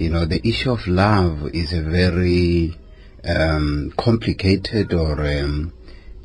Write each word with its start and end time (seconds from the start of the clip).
you 0.00 0.08
know, 0.08 0.24
the 0.24 0.40
issue 0.48 0.72
of 0.72 0.86
love 0.86 1.50
is 1.52 1.74
a 1.74 1.82
very 1.82 2.74
um, 3.22 3.92
complicated 3.98 4.94
or 4.94 5.20
um, 5.26 5.74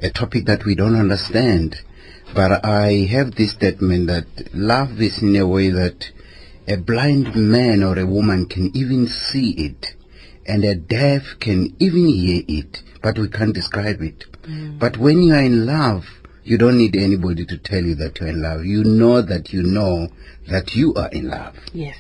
a 0.02 0.10
topic 0.10 0.46
that 0.46 0.64
we 0.64 0.76
don't 0.76 0.96
understand. 0.96 1.76
But 2.34 2.64
I 2.64 3.06
have 3.12 3.36
this 3.36 3.52
statement 3.52 4.08
that 4.08 4.28
love 4.54 5.02
is 5.02 5.22
in 5.22 5.36
a 5.36 5.46
way 5.46 5.70
that 5.72 6.10
a 6.70 6.78
blind 6.78 7.36
man 7.36 7.84
or 7.84 8.00
a 8.00 8.06
woman 8.06 8.46
can 8.46 8.72
even 8.74 9.08
see 9.08 9.52
it, 9.52 9.94
and 10.48 10.64
a 10.64 10.76
deaf 10.76 11.24
can 11.42 11.76
even 11.80 12.08
hear 12.08 12.44
it, 12.48 12.82
but 13.04 13.20
we 13.20 13.28
can't 13.28 13.54
describe 13.54 14.02
it. 14.02 14.24
But 14.80 14.96
when 14.96 15.22
you 15.22 15.34
are 15.34 15.44
in 15.44 15.66
love, 15.66 16.06
you 16.46 16.58
don't 16.58 16.78
need 16.78 16.96
anybody 16.96 17.46
to 17.46 17.58
tell 17.58 17.84
you 17.84 17.96
that 17.96 18.20
you're 18.20 18.30
in 18.30 18.42
love. 18.42 18.64
You 18.64 18.86
know 18.86 19.22
that 19.22 19.52
you 19.52 19.64
know 19.64 20.08
that 20.48 20.76
you 20.76 20.94
are 20.94 21.10
in 21.10 21.30
love. 21.30 21.56
Yes. 21.74 21.98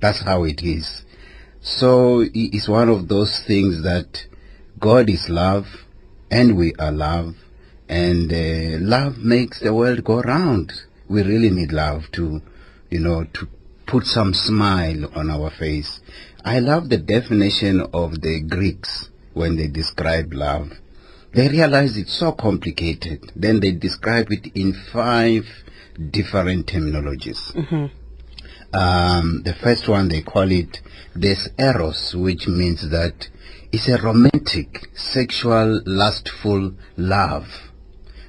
That's 0.00 0.20
how 0.20 0.44
it 0.44 0.62
is. 0.62 1.04
So 1.60 2.24
it's 2.32 2.68
one 2.68 2.88
of 2.88 3.08
those 3.08 3.38
things 3.40 3.82
that 3.82 4.26
God 4.78 5.10
is 5.10 5.28
love 5.28 5.66
and 6.30 6.56
we 6.56 6.74
are 6.78 6.92
love 6.92 7.34
and 7.88 8.32
uh, 8.32 8.78
love 8.80 9.18
makes 9.18 9.60
the 9.60 9.74
world 9.74 10.04
go 10.04 10.22
round. 10.22 10.72
We 11.08 11.22
really 11.22 11.50
need 11.50 11.72
love 11.72 12.04
to, 12.12 12.40
you 12.88 13.00
know, 13.00 13.24
to 13.34 13.48
put 13.86 14.06
some 14.06 14.32
smile 14.32 15.10
on 15.14 15.28
our 15.28 15.50
face. 15.50 16.00
I 16.44 16.60
love 16.60 16.88
the 16.88 16.98
definition 16.98 17.80
of 17.92 18.20
the 18.22 18.40
Greeks 18.40 19.10
when 19.34 19.56
they 19.56 19.66
describe 19.66 20.32
love. 20.32 20.70
They 21.34 21.48
realize 21.48 21.96
it's 21.96 22.16
so 22.18 22.32
complicated. 22.32 23.32
Then 23.36 23.60
they 23.60 23.72
describe 23.72 24.30
it 24.30 24.46
in 24.54 24.72
five 24.92 25.44
different 26.10 26.66
terminologies. 26.66 27.90
Um, 28.72 29.42
the 29.44 29.54
first 29.54 29.88
one 29.88 30.08
they 30.08 30.22
call 30.22 30.50
it 30.50 30.80
this 31.14 31.48
eros, 31.58 32.14
which 32.14 32.46
means 32.46 32.88
that 32.90 33.28
it's 33.72 33.88
a 33.88 34.00
romantic, 34.00 34.88
sexual, 34.94 35.80
lustful 35.84 36.74
love, 36.96 37.46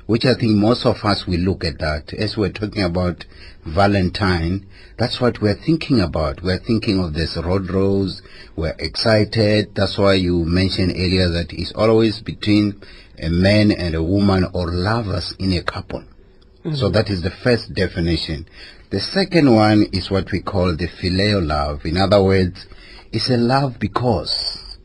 which 0.08 0.26
I 0.26 0.34
think 0.34 0.58
most 0.58 0.86
of 0.86 1.06
us 1.06 1.28
will 1.28 1.40
look 1.40 1.64
at 1.64 1.78
that 1.80 2.14
as 2.14 2.38
we're 2.38 2.52
talking 2.52 2.84
about 2.84 3.26
Valentine. 3.66 4.66
That's 4.98 5.22
what 5.22 5.42
we're 5.42 5.54
thinking 5.56 6.02
about. 6.02 6.42
We're 6.42 6.60
thinking 6.60 7.04
of 7.04 7.14
this 7.14 7.38
road 7.38 7.70
rose. 7.70 8.24
We're 8.56 8.76
excited. 8.80 9.76
That's 9.76 9.98
why 9.98 10.14
you 10.16 10.44
mentioned 10.46 10.92
earlier 10.92 11.30
that 11.30 11.54
it's 11.54 11.72
always 11.74 12.20
between 12.20 12.82
a 13.22 13.30
man 13.30 13.72
and 13.72 13.94
a 13.94 14.04
woman 14.04 14.48
or 14.54 14.72
lovers 14.72 15.36
in 15.38 15.54
a 15.54 15.62
couple. 15.62 16.04
So 16.76 16.90
that 16.90 17.10
is 17.10 17.22
the 17.24 17.32
first 17.32 17.74
definition. 17.74 18.48
The 18.92 19.00
second 19.00 19.54
one 19.56 19.84
is 19.94 20.12
what 20.12 20.32
we 20.32 20.42
call 20.42 20.76
the 20.76 20.88
phileo 20.88 21.46
love. 21.46 21.86
In 21.86 21.98
other 21.98 22.24
words, 22.24 22.68
it's 23.12 23.30
a 23.30 23.38
love 23.38 23.80
because 23.80 24.78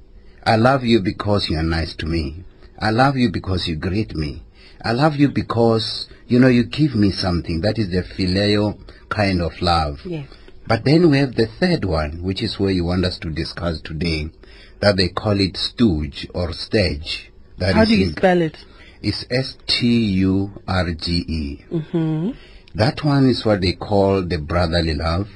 I 0.45 0.57
love 0.57 0.85
you 0.85 1.01
because 1.01 1.51
you 1.51 1.59
are 1.59 1.63
nice 1.63 1.95
to 1.97 2.07
me. 2.07 2.45
I 2.79 2.91
love 2.91 3.17
you 3.17 3.31
because 3.31 3.67
you 3.69 3.77
greet 3.77 4.15
me. 4.15 4.43
I 4.83 4.93
love 4.93 5.17
you 5.17 5.29
because, 5.29 6.09
you 6.29 6.39
know, 6.39 6.49
you 6.49 6.65
give 6.65 6.95
me 6.95 7.11
something. 7.11 7.61
That 7.61 7.79
is 7.79 7.91
the 7.91 8.03
phileo 8.03 8.79
kind 9.09 9.43
of 9.43 9.61
love. 9.61 10.01
Yes. 10.05 10.29
But 10.67 10.85
then 10.85 11.11
we 11.11 11.19
have 11.19 11.35
the 11.35 11.47
third 11.47 11.85
one, 11.85 12.23
which 12.23 12.43
is 12.43 12.59
where 12.59 12.71
you 12.71 12.85
want 12.85 13.05
us 13.05 13.19
to 13.21 13.31
discuss 13.31 13.81
today, 13.83 14.31
that 14.81 14.97
they 14.97 15.09
call 15.09 15.41
it 15.41 15.57
stooge 15.57 16.27
or 16.35 16.53
stage. 16.53 17.31
That 17.59 17.75
How 17.75 17.83
is 17.83 17.89
do 17.89 17.95
you 17.97 18.07
in- 18.09 18.13
spell 18.17 18.41
it? 18.43 18.57
It's 19.07 19.25
S 19.31 19.57
T 19.69 19.87
U 20.27 20.51
R 20.67 20.93
G 20.93 21.25
E. 21.29 21.65
That 22.75 23.05
one 23.05 23.29
is 23.29 23.45
what 23.47 23.61
they 23.61 23.75
call 23.75 24.23
the 24.23 24.39
brotherly 24.39 24.95
love 24.95 25.29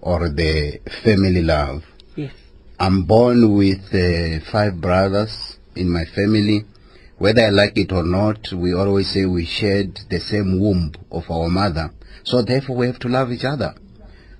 or 0.00 0.30
the 0.30 0.80
family 1.04 1.42
love. 1.42 1.84
Yes. 2.16 2.32
I'm 2.80 3.04
born 3.04 3.54
with 3.54 3.94
uh, 3.94 4.40
five 4.50 4.80
brothers 4.80 5.58
in 5.76 5.90
my 5.90 6.06
family. 6.06 6.64
Whether 7.18 7.42
I 7.42 7.50
like 7.50 7.76
it 7.76 7.92
or 7.92 8.02
not, 8.02 8.50
we 8.52 8.72
always 8.72 9.10
say 9.10 9.26
we 9.26 9.44
shared 9.44 10.00
the 10.08 10.18
same 10.18 10.58
womb 10.58 10.92
of 11.12 11.30
our 11.30 11.48
mother. 11.48 11.92
So 12.24 12.40
therefore 12.40 12.76
we 12.76 12.86
have 12.86 12.98
to 13.00 13.08
love 13.08 13.30
each 13.30 13.44
other. 13.44 13.74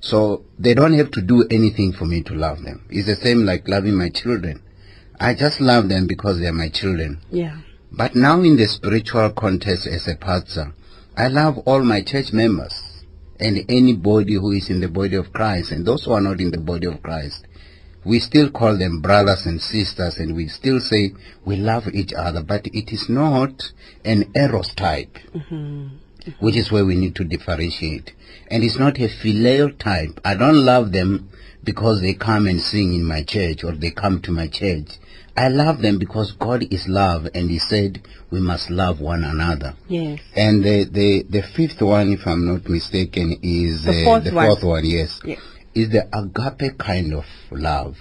So 0.00 0.44
they 0.58 0.72
don't 0.72 0.94
have 0.94 1.10
to 1.12 1.20
do 1.22 1.46
anything 1.50 1.92
for 1.92 2.06
me 2.06 2.22
to 2.22 2.34
love 2.34 2.62
them. 2.62 2.86
It's 2.88 3.06
the 3.06 3.16
same 3.16 3.44
like 3.44 3.68
loving 3.68 3.94
my 3.94 4.08
children. 4.08 4.62
I 5.20 5.34
just 5.34 5.60
love 5.60 5.90
them 5.90 6.06
because 6.06 6.40
they're 6.40 6.52
my 6.52 6.70
children. 6.70 7.20
Yeah. 7.30 7.58
But 7.96 8.16
now 8.16 8.40
in 8.40 8.56
the 8.56 8.66
spiritual 8.66 9.30
context 9.30 9.86
as 9.86 10.08
a 10.08 10.16
pastor, 10.16 10.74
I 11.16 11.28
love 11.28 11.58
all 11.58 11.84
my 11.84 12.02
church 12.02 12.32
members 12.32 13.04
and 13.38 13.64
anybody 13.68 14.34
who 14.34 14.50
is 14.50 14.68
in 14.68 14.80
the 14.80 14.88
body 14.88 15.14
of 15.14 15.32
Christ 15.32 15.70
and 15.70 15.86
those 15.86 16.04
who 16.04 16.12
are 16.12 16.20
not 16.20 16.40
in 16.40 16.50
the 16.50 16.58
body 16.58 16.88
of 16.88 17.00
Christ. 17.04 17.46
We 18.04 18.18
still 18.18 18.50
call 18.50 18.76
them 18.76 19.00
brothers 19.00 19.46
and 19.46 19.62
sisters 19.62 20.16
and 20.16 20.34
we 20.34 20.48
still 20.48 20.80
say 20.80 21.12
we 21.44 21.54
love 21.54 21.86
each 21.94 22.12
other, 22.12 22.42
but 22.42 22.66
it 22.66 22.92
is 22.92 23.08
not 23.08 23.70
an 24.04 24.32
eros 24.34 24.74
type, 24.74 25.16
mm-hmm. 25.32 25.86
which 26.40 26.56
is 26.56 26.72
where 26.72 26.84
we 26.84 26.96
need 26.96 27.14
to 27.14 27.24
differentiate. 27.24 28.12
And 28.50 28.64
it's 28.64 28.78
not 28.78 28.98
a 28.98 29.08
filial 29.08 29.70
type. 29.70 30.20
I 30.24 30.34
don't 30.34 30.64
love 30.64 30.90
them 30.90 31.30
because 31.62 32.00
they 32.00 32.14
come 32.14 32.48
and 32.48 32.60
sing 32.60 32.92
in 32.92 33.04
my 33.04 33.22
church 33.22 33.62
or 33.62 33.70
they 33.70 33.92
come 33.92 34.20
to 34.22 34.32
my 34.32 34.48
church. 34.48 34.98
I 35.36 35.48
love 35.48 35.82
them 35.82 35.98
because 35.98 36.32
God 36.32 36.62
is 36.72 36.86
love 36.88 37.26
and 37.34 37.50
He 37.50 37.58
said 37.58 38.06
we 38.30 38.40
must 38.40 38.70
love 38.70 39.00
one 39.00 39.24
another. 39.24 39.74
Yes. 39.88 40.20
And 40.36 40.62
the, 40.64 40.84
the, 40.84 41.24
the 41.28 41.42
fifth 41.42 41.82
one, 41.82 42.12
if 42.12 42.26
I'm 42.26 42.46
not 42.46 42.68
mistaken, 42.68 43.38
is 43.42 43.84
The 43.84 44.02
uh, 44.02 44.04
fourth 44.04 44.24
the 44.24 44.32
one. 44.32 44.46
fourth 44.46 44.62
one, 44.64 44.84
yes, 44.86 45.20
Yes. 45.24 45.40
is 45.74 45.90
the 45.90 46.06
agape 46.16 46.78
kind 46.78 47.12
of 47.14 47.24
love. 47.50 47.96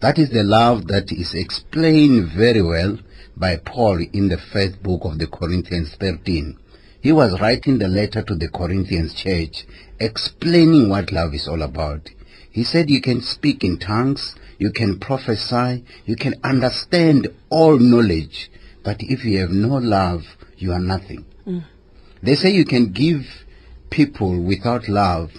That 0.00 0.18
is 0.18 0.30
the 0.30 0.44
love 0.44 0.86
that 0.88 1.10
is 1.10 1.34
explained 1.34 2.28
very 2.36 2.62
well 2.62 2.98
by 3.36 3.56
Paul 3.56 3.98
in 4.12 4.28
the 4.28 4.38
first 4.38 4.80
book 4.82 5.00
of 5.04 5.18
the 5.18 5.26
Corinthians 5.26 5.94
13. 5.98 6.56
He 7.00 7.12
was 7.12 7.40
writing 7.40 7.78
the 7.78 7.88
letter 7.88 8.22
to 8.22 8.34
the 8.36 8.48
Corinthians 8.48 9.14
church, 9.14 9.64
explaining 9.98 10.88
what 10.88 11.10
love 11.12 11.34
is 11.34 11.48
all 11.48 11.62
about. 11.62 12.08
He 12.56 12.64
said 12.64 12.88
you 12.88 13.02
can 13.02 13.20
speak 13.20 13.62
in 13.64 13.78
tongues, 13.78 14.34
you 14.58 14.72
can 14.72 14.98
prophesy, 14.98 15.84
you 16.06 16.16
can 16.16 16.36
understand 16.42 17.28
all 17.50 17.78
knowledge, 17.78 18.50
but 18.82 18.96
if 19.00 19.26
you 19.26 19.40
have 19.40 19.50
no 19.50 19.76
love, 19.76 20.22
you 20.56 20.72
are 20.72 20.80
nothing. 20.80 21.26
Mm. 21.46 21.64
They 22.22 22.34
say 22.34 22.52
you 22.52 22.64
can 22.64 22.92
give 22.92 23.26
people 23.90 24.40
without 24.40 24.88
love, 24.88 25.32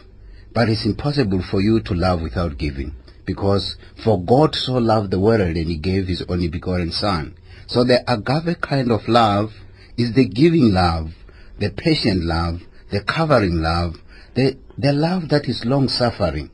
but 0.53 0.69
it's 0.69 0.85
impossible 0.85 1.41
for 1.41 1.59
you 1.59 1.81
to 1.81 1.95
love 1.95 2.22
without 2.22 2.59
giving. 2.59 2.94
Because 3.25 3.78
for 4.03 4.23
God 4.23 4.53
so 4.53 4.73
loved 4.73 5.09
the 5.09 5.19
world 5.19 5.57
and 5.57 5.57
he 5.67 5.78
gave 5.78 6.07
his 6.07 6.23
only 6.29 6.49
begotten 6.49 6.91
son. 6.91 7.35
So 7.66 7.84
the 7.84 8.03
agape 8.07 8.61
kind 8.61 8.91
of 8.91 9.07
love 9.07 9.53
is 9.97 10.13
the 10.13 10.28
giving 10.28 10.72
love, 10.72 11.16
the 11.57 11.72
patient 11.72 12.25
love, 12.25 12.61
the 12.91 13.01
covering 13.01 13.59
love, 13.59 13.95
the, 14.35 14.55
the 14.78 14.94
love 14.94 15.29
that 15.29 15.49
is 15.49 15.66
long 15.66 15.88
suffering. 15.88 16.51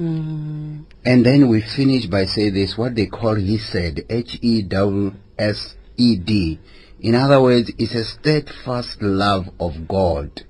Mm. 0.00 0.84
And 1.04 1.24
then 1.24 1.48
we 1.48 1.60
finish 1.60 2.06
by 2.06 2.24
saying 2.26 2.54
this, 2.54 2.76
what 2.76 2.94
they 2.94 3.06
call 3.06 3.36
hesed, 3.36 4.00
H-E-W-S-E-D. 4.08 5.20
In 7.00 7.14
other 7.14 7.40
words, 7.40 7.70
it's 7.78 7.94
a 7.94 8.04
steadfast 8.04 9.02
love 9.02 9.50
of 9.60 9.86
God 9.86 10.42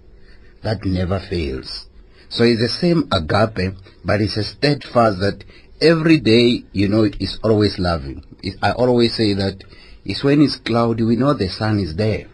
that 0.62 0.84
never 0.84 1.20
fails. 1.20 1.86
So 2.28 2.44
it's 2.44 2.60
the 2.60 2.68
same 2.68 3.08
agape, 3.12 3.74
but 4.04 4.20
it's 4.20 4.36
a 4.36 4.44
steadfast 4.44 5.20
that 5.20 5.44
every 5.80 6.18
day, 6.20 6.64
you 6.72 6.88
know, 6.88 7.04
it's 7.04 7.38
always 7.42 7.78
loving. 7.78 8.24
I 8.62 8.72
always 8.72 9.14
say 9.14 9.34
that 9.34 9.62
it's 10.04 10.24
when 10.24 10.42
it's 10.42 10.56
cloudy, 10.56 11.02
we 11.02 11.16
know 11.16 11.34
the 11.34 11.48
sun 11.48 11.78
is 11.80 11.96
there. 11.96 12.26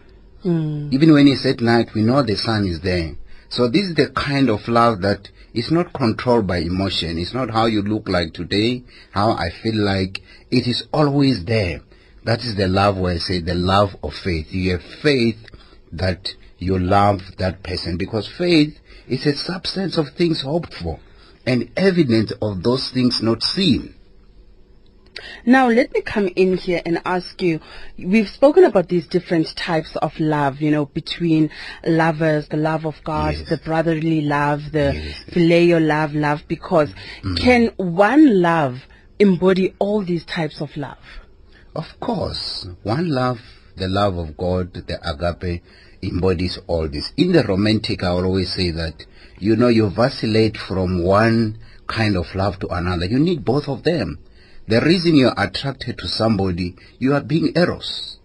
Mm. 0.45 0.93
Even 0.93 1.13
when 1.13 1.27
it's 1.27 1.45
at 1.45 1.61
night, 1.61 1.93
we 1.93 2.01
know 2.01 2.21
the 2.23 2.35
sun 2.35 2.65
is 2.67 2.81
there. 2.81 3.15
So 3.49 3.67
this 3.67 3.83
is 3.83 3.95
the 3.95 4.09
kind 4.09 4.49
of 4.49 4.67
love 4.67 5.01
that 5.01 5.29
is 5.53 5.71
not 5.71 5.93
controlled 5.93 6.47
by 6.47 6.57
emotion. 6.57 7.17
It's 7.17 7.33
not 7.33 7.51
how 7.51 7.65
you 7.65 7.81
look 7.81 8.07
like 8.07 8.33
today, 8.33 8.83
how 9.11 9.31
I 9.31 9.49
feel 9.49 9.75
like. 9.75 10.21
It 10.49 10.67
is 10.67 10.87
always 10.93 11.45
there. 11.45 11.81
That 12.23 12.43
is 12.43 12.55
the 12.55 12.67
love 12.67 12.97
where 12.97 13.15
I 13.15 13.17
say 13.17 13.39
the 13.39 13.55
love 13.55 13.95
of 14.03 14.13
faith. 14.13 14.51
You 14.51 14.71
have 14.71 14.83
faith 14.83 15.37
that 15.91 16.35
you 16.57 16.77
love 16.77 17.21
that 17.37 17.63
person 17.63 17.97
because 17.97 18.27
faith 18.27 18.77
is 19.07 19.25
a 19.25 19.35
substance 19.35 19.97
of 19.97 20.09
things 20.09 20.41
hoped 20.41 20.73
for 20.73 20.99
and 21.45 21.71
evidence 21.75 22.31
of 22.41 22.63
those 22.63 22.91
things 22.91 23.21
not 23.21 23.43
seen. 23.43 23.95
Now, 25.45 25.67
let 25.69 25.93
me 25.93 26.01
come 26.01 26.27
in 26.35 26.57
here 26.57 26.81
and 26.85 27.01
ask 27.05 27.41
you. 27.41 27.59
We've 27.97 28.29
spoken 28.29 28.63
about 28.63 28.89
these 28.89 29.07
different 29.07 29.55
types 29.55 29.95
of 29.97 30.19
love, 30.19 30.61
you 30.61 30.71
know, 30.71 30.85
between 30.85 31.49
lovers, 31.85 32.47
the 32.49 32.57
love 32.57 32.85
of 32.85 32.95
God, 33.03 33.35
Yes. 33.35 33.49
the 33.49 33.57
brotherly 33.57 34.21
love, 34.21 34.71
the 34.71 34.93
Yes. 34.93 35.23
phileo 35.31 35.79
love, 35.85 36.13
love, 36.13 36.43
because 36.47 36.89
mm. 37.23 37.37
can 37.37 37.71
one 37.77 38.41
love 38.41 38.83
embody 39.19 39.73
all 39.79 40.03
these 40.03 40.25
types 40.25 40.61
of 40.61 40.75
love? 40.75 40.97
Of 41.75 41.99
course, 41.99 42.67
one 42.83 43.09
love, 43.09 43.39
the 43.77 43.87
love 43.87 44.17
of 44.17 44.35
God, 44.35 44.73
the 44.73 44.99
agape, 45.07 45.61
embodies 46.03 46.59
all 46.67 46.87
this. 46.89 47.13
In 47.17 47.31
the 47.31 47.43
romantic, 47.43 48.03
I 48.03 48.07
always 48.07 48.51
say 48.53 48.71
that, 48.71 49.05
you 49.39 49.55
know, 49.55 49.69
you 49.69 49.89
vacillate 49.89 50.57
from 50.57 51.03
one 51.03 51.57
kind 51.87 52.17
of 52.17 52.33
love 52.35 52.59
to 52.59 52.67
another. 52.69 53.05
You 53.05 53.19
need 53.19 53.45
both 53.45 53.67
of 53.67 53.83
them. 53.83 54.19
The 54.71 54.79
reason 54.79 55.17
you're 55.17 55.33
attracted 55.35 55.97
to 55.97 56.07
somebody, 56.07 56.77
you 56.97 57.13
are 57.13 57.19
being 57.19 57.51
eros. 57.57 58.19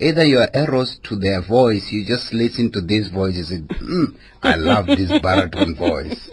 Either 0.00 0.24
you 0.24 0.38
are 0.38 0.48
eros 0.54 0.98
to 1.02 1.14
their 1.14 1.42
voice, 1.42 1.92
you 1.92 2.06
just 2.06 2.32
listen 2.32 2.72
to 2.72 2.80
this 2.80 3.08
voice, 3.08 3.36
you 3.36 3.44
say, 3.44 3.58
mm, 3.58 4.16
I 4.42 4.54
love 4.54 4.86
this 4.86 5.10
baritone 5.22 5.74
voice. 5.74 6.30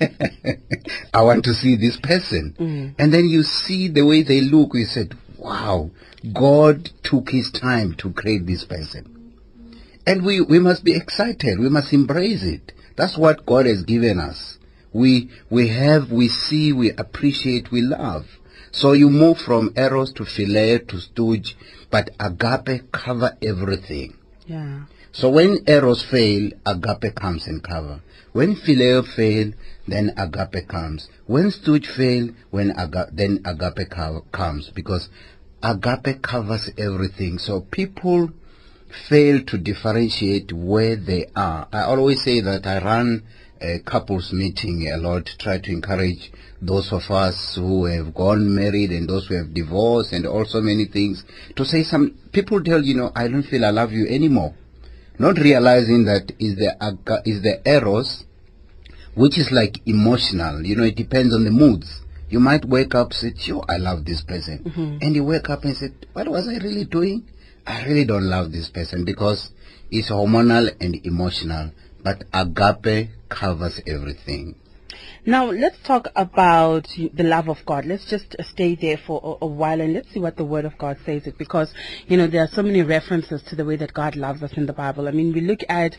I 1.12 1.22
want 1.22 1.44
to 1.44 1.52
see 1.52 1.76
this 1.76 1.98
person. 1.98 2.56
Mm. 2.58 2.94
And 2.98 3.12
then 3.12 3.28
you 3.28 3.42
see 3.42 3.88
the 3.88 4.06
way 4.06 4.22
they 4.22 4.40
look, 4.40 4.70
you 4.72 4.86
said, 4.86 5.14
wow, 5.36 5.90
God 6.32 6.88
took 7.02 7.28
his 7.28 7.50
time 7.50 7.96
to 7.96 8.10
create 8.10 8.46
this 8.46 8.64
person. 8.64 9.34
And 10.06 10.24
we, 10.24 10.40
we 10.40 10.58
must 10.58 10.82
be 10.82 10.96
excited. 10.96 11.58
We 11.58 11.68
must 11.68 11.92
embrace 11.92 12.42
it. 12.42 12.72
That's 12.96 13.18
what 13.18 13.44
God 13.44 13.66
has 13.66 13.82
given 13.82 14.18
us. 14.18 14.56
We, 14.94 15.30
we 15.50 15.68
have, 15.68 16.10
we 16.10 16.28
see, 16.28 16.72
we 16.72 16.92
appreciate, 16.92 17.70
we 17.70 17.82
love. 17.82 18.24
So 18.74 18.90
you 18.92 19.08
move 19.08 19.38
from 19.38 19.72
eros 19.76 20.12
to 20.14 20.24
phileo 20.24 20.84
to 20.88 20.98
stooge, 20.98 21.56
but 21.92 22.10
agape 22.18 22.90
cover 22.90 23.38
everything. 23.40 24.16
Yeah. 24.46 24.86
So 25.12 25.30
when 25.30 25.58
eros 25.68 26.02
fail, 26.02 26.50
agape 26.66 27.14
comes 27.14 27.46
and 27.46 27.62
cover. 27.62 28.00
When 28.32 28.56
phileo 28.56 29.06
fail, 29.06 29.52
then 29.86 30.10
agape 30.16 30.66
comes. 30.66 31.08
When 31.26 31.52
stooge 31.52 31.86
fail, 31.86 32.30
when 32.50 32.72
aga- 32.72 33.10
then 33.12 33.42
agape 33.44 33.90
co- 33.90 34.26
comes 34.32 34.70
because 34.70 35.08
agape 35.62 36.20
covers 36.20 36.68
everything. 36.76 37.38
So 37.38 37.60
people 37.60 38.32
fail 39.08 39.40
to 39.44 39.56
differentiate 39.56 40.52
where 40.52 40.96
they 40.96 41.26
are. 41.36 41.68
I 41.72 41.82
always 41.82 42.22
say 42.24 42.40
that 42.40 42.66
I 42.66 42.82
run 42.82 43.22
a 43.60 43.78
couples 43.80 44.32
meeting 44.32 44.90
a 44.92 44.96
lot, 44.96 45.28
try 45.38 45.58
to 45.58 45.70
encourage 45.70 46.30
those 46.60 46.92
of 46.92 47.10
us 47.10 47.56
who 47.56 47.84
have 47.86 48.14
gone 48.14 48.54
married 48.54 48.90
and 48.90 49.08
those 49.08 49.26
who 49.26 49.34
have 49.34 49.52
divorced 49.52 50.12
and 50.12 50.26
also 50.26 50.60
many 50.60 50.86
things 50.86 51.24
to 51.56 51.64
say 51.64 51.82
some 51.82 52.16
people 52.32 52.62
tell 52.62 52.82
you 52.82 52.94
know 52.94 53.12
I 53.14 53.28
don't 53.28 53.42
feel 53.42 53.64
I 53.64 53.70
love 53.70 53.92
you 53.92 54.06
anymore. 54.06 54.54
Not 55.18 55.36
realizing 55.38 56.04
that 56.06 56.32
is 56.38 56.56
the 56.56 57.22
is 57.24 57.42
the 57.42 57.60
eros 57.68 58.24
which 59.14 59.38
is 59.38 59.50
like 59.52 59.78
emotional. 59.86 60.64
You 60.64 60.76
know 60.76 60.84
it 60.84 60.96
depends 60.96 61.34
on 61.34 61.44
the 61.44 61.50
moods. 61.50 62.00
You 62.28 62.40
might 62.40 62.64
wake 62.64 62.94
up 62.94 63.12
say 63.12 63.32
yo 63.36 63.62
I 63.68 63.76
love 63.76 64.04
this 64.04 64.22
person. 64.22 64.64
Mm-hmm. 64.64 64.98
And 65.02 65.14
you 65.14 65.24
wake 65.24 65.50
up 65.50 65.64
and 65.64 65.76
say 65.76 65.90
what 66.12 66.28
was 66.28 66.48
I 66.48 66.56
really 66.58 66.84
doing? 66.84 67.28
I 67.66 67.84
really 67.84 68.04
don't 68.04 68.24
love 68.24 68.52
this 68.52 68.68
person 68.68 69.04
because 69.04 69.50
it's 69.90 70.10
hormonal 70.10 70.70
and 70.80 70.96
emotional 71.06 71.70
but 72.04 72.22
agape 72.32 73.10
covers 73.28 73.80
everything 73.86 74.54
Now 75.26 75.46
let's 75.46 75.78
talk 75.78 76.08
about 76.16 76.86
the 76.96 77.22
love 77.22 77.48
of 77.48 77.64
God. 77.64 77.86
Let's 77.86 78.04
just 78.04 78.36
stay 78.42 78.74
there 78.74 78.98
for 78.98 79.38
a, 79.40 79.46
a 79.46 79.48
while 79.48 79.80
and 79.80 79.94
let's 79.94 80.10
see 80.12 80.20
what 80.20 80.36
the 80.36 80.44
Word 80.44 80.66
of 80.66 80.76
God 80.76 80.98
says 81.06 81.26
it 81.26 81.38
because 81.38 81.72
you 82.06 82.18
know 82.18 82.26
there 82.26 82.42
are 82.44 82.48
so 82.48 82.62
many 82.62 82.82
references 82.82 83.42
to 83.44 83.56
the 83.56 83.64
way 83.64 83.76
that 83.76 83.94
God 83.94 84.16
loves 84.16 84.42
us 84.42 84.52
in 84.52 84.66
the 84.66 84.74
Bible. 84.74 85.08
I 85.08 85.12
mean, 85.12 85.32
we 85.32 85.40
look 85.40 85.60
at 85.70 85.96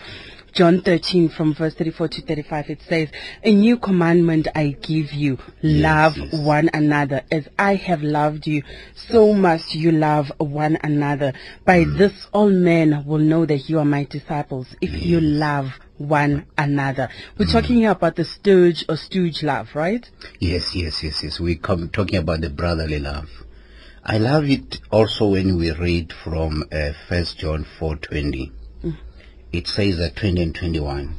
John 0.53 0.81
13 0.81 1.29
from 1.29 1.55
verse 1.55 1.73
34 1.73 2.07
to 2.09 2.21
35. 2.21 2.69
It 2.69 2.81
says, 2.87 3.09
"A 3.43 3.51
new 3.51 3.77
commandment 3.77 4.47
I 4.53 4.77
give 4.79 5.11
you: 5.11 5.39
love 5.63 6.17
yes. 6.17 6.33
one 6.33 6.69
another 6.71 7.23
as 7.31 7.47
I 7.57 7.75
have 7.75 8.03
loved 8.03 8.45
you. 8.45 8.61
So 9.09 9.33
must 9.33 9.73
you 9.73 9.91
love 9.91 10.31
one 10.37 10.77
another. 10.83 11.33
By 11.65 11.85
mm. 11.85 11.97
this, 11.97 12.27
all 12.31 12.51
men 12.51 13.03
will 13.07 13.17
know 13.17 13.47
that 13.47 13.67
you 13.69 13.79
are 13.79 13.85
my 13.85 14.03
disciples 14.03 14.67
if 14.81 15.03
you 15.03 15.19
love." 15.19 15.71
One 15.97 16.45
another. 16.57 17.09
We're 17.37 17.45
talking 17.45 17.85
about 17.85 18.17
the 18.17 18.25
stooge 18.25 18.83
or 18.89 18.97
stooge 18.97 19.43
love, 19.43 19.75
right? 19.75 20.09
Yes, 20.39 20.75
yes, 20.75 21.01
yes, 21.03 21.23
yes. 21.23 21.39
We 21.39 21.55
come 21.55 21.89
talking 21.89 22.17
about 22.17 22.41
the 22.41 22.49
brotherly 22.49 22.99
love. 22.99 23.29
I 24.03 24.17
love 24.17 24.43
it 24.45 24.81
also 24.91 25.29
when 25.29 25.57
we 25.57 25.71
read 25.71 26.11
from 26.11 26.65
uh, 26.71 26.91
First 27.07 27.39
John 27.39 27.65
four 27.79 27.95
twenty. 27.95 28.51
It 29.51 29.67
says 29.67 29.97
that 29.97 30.17
twenty 30.17 30.43
and 30.43 30.53
twenty 30.53 30.81
one. 30.81 31.15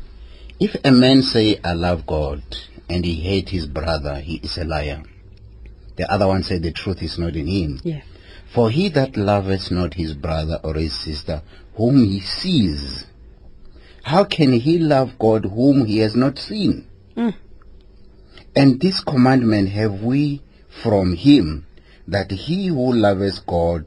If 0.61 0.77
a 0.85 0.93
man 0.93 1.23
say 1.23 1.59
I 1.65 1.73
love 1.73 2.07
God 2.07 2.43
and 2.89 3.05
he 3.05 3.15
hate 3.15 3.49
his 3.49 3.67
brother, 3.67 4.21
he 4.21 4.37
is 4.37 4.59
a 4.59 4.65
liar. 4.65 5.03
The 5.97 6.11
other 6.13 6.27
one 6.27 6.43
said 6.43 6.63
the 6.63 6.73
truth 6.73 7.03
is 7.03 7.19
not 7.19 7.35
in 7.35 7.47
him. 7.47 7.81
Yes. 7.83 8.05
For 8.55 8.71
he 8.71 8.91
that 8.91 9.17
loveth 9.17 9.71
not 9.71 9.95
his 9.95 10.13
brother 10.15 10.61
or 10.63 10.75
his 10.75 10.95
sister 10.95 11.43
whom 11.75 11.97
he 11.97 12.21
sees, 12.21 13.07
how 14.07 14.23
can 14.23 14.53
he 14.53 14.79
love 14.79 15.19
God 15.19 15.45
whom 15.45 15.85
he 15.85 15.99
has 15.99 16.15
not 16.15 16.39
seen? 16.39 16.87
Mm. 17.17 17.35
And 18.55 18.81
this 18.81 19.01
commandment 19.01 19.71
have 19.71 20.01
we 20.01 20.43
from 20.81 21.17
him, 21.17 21.67
that 22.07 22.31
he 22.31 22.69
who 22.69 22.93
loves 22.93 23.41
God 23.41 23.85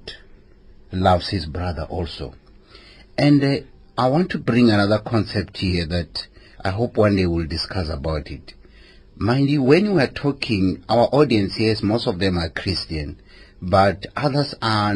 loves 0.92 1.30
his 1.30 1.46
brother 1.46 1.84
also. 1.84 2.36
And 3.18 3.42
uh, 3.42 3.56
I 3.98 4.10
want 4.10 4.32
to 4.32 4.40
bring 4.40 4.70
another 4.70 5.00
concept 5.00 5.58
here 5.60 5.86
that 5.86 6.28
I 6.60 6.72
hope 6.72 6.98
one 6.98 7.16
day 7.16 7.26
we'll 7.26 7.48
discuss 7.48 7.88
about 7.88 8.30
it. 8.30 8.54
Mind 9.16 9.50
you, 9.50 9.64
when 9.64 9.96
we 9.96 10.02
are 10.02 10.08
talking, 10.08 10.84
our 10.90 11.08
audience 11.14 11.56
here, 11.56 11.76
most 11.82 12.08
of 12.08 12.20
them 12.20 12.38
are 12.38 12.50
Christian, 12.50 13.22
but 13.62 14.06
others 14.18 14.54
are, 14.62 14.96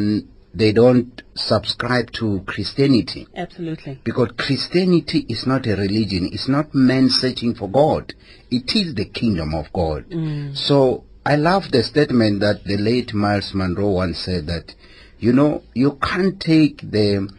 they 0.54 0.72
don't 0.72 1.22
subscribe 1.36 2.12
to 2.12 2.42
Christianity. 2.46 3.28
Absolutely. 3.36 4.00
Because 4.04 4.32
Christianity 4.38 5.26
is 5.28 5.48
not 5.48 5.66
a 5.66 5.76
religion. 5.76 6.30
It's 6.32 6.48
not 6.48 6.74
man 6.76 7.10
searching 7.10 7.56
for 7.56 7.70
God. 7.70 8.14
It 8.52 8.76
is 8.76 8.94
the 8.94 9.06
kingdom 9.06 9.56
of 9.56 9.74
God. 9.74 10.10
Mm. 10.10 10.56
So 10.56 11.06
I 11.26 11.38
love 11.38 11.72
the 11.72 11.82
statement 11.84 12.42
that 12.42 12.66
the 12.66 12.78
late 12.78 13.14
Myles 13.14 13.54
Munroe 13.54 13.90
once 13.90 14.20
said 14.20 14.46
that, 14.48 14.76
you 15.20 15.34
know, 15.34 15.64
you 15.74 15.98
can't 16.02 16.40
take 16.40 16.82
the 16.82 17.30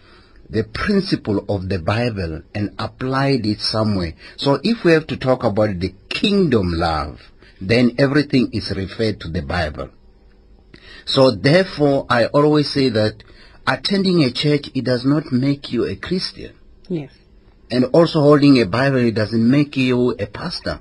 the 0.51 0.65
principle 0.65 1.45
of 1.49 1.69
the 1.69 1.79
Bible 1.79 2.43
and 2.55 2.75
apply 2.79 3.41
it 3.43 3.61
somewhere. 3.61 4.15
So 4.37 4.61
if 4.63 4.85
we 4.85 4.93
have 4.93 5.07
to 5.09 5.17
talk 5.17 5.43
about 5.43 5.81
the 5.81 5.95
kingdom 6.09 6.73
love, 6.75 7.33
then 7.61 7.95
everything 7.99 8.51
is 8.53 8.71
referred 8.71 9.21
to 9.21 9.29
the 9.29 9.43
Bible. 9.43 9.91
So 11.07 11.31
therefore, 11.31 12.07
I 12.09 12.27
always 12.27 12.71
say 12.71 12.89
that 12.91 13.23
attending 13.67 14.23
a 14.23 14.33
church, 14.33 14.71
it 14.75 14.85
does 14.85 15.05
not 15.05 15.33
make 15.33 15.73
you 15.73 15.85
a 15.87 15.97
Christian. 15.97 16.55
Yes. 16.89 17.13
And 17.71 17.87
also 17.87 18.21
holding 18.21 18.61
a 18.61 18.67
Bible, 18.67 18.99
it 18.99 19.15
doesn't 19.15 19.51
make 19.51 19.77
you 19.77 20.13
a 20.19 20.27
pastor. 20.27 20.81